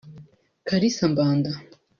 Kalisa 0.67 1.05
Mbanda 1.11 1.51